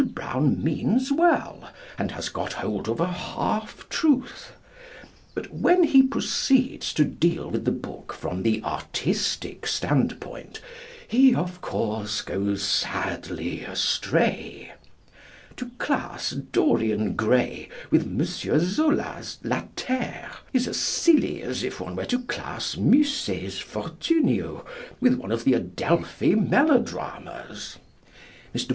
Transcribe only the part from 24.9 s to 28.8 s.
with one of the Adelphi melodramas. Mr.